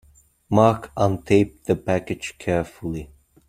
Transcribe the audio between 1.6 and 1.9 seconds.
the